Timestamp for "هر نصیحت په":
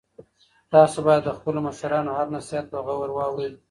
2.19-2.79